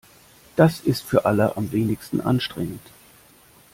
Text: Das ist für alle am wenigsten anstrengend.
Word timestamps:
Das 0.55 0.79
ist 0.79 1.01
für 1.03 1.25
alle 1.25 1.57
am 1.57 1.71
wenigsten 1.71 2.21
anstrengend. 2.21 2.81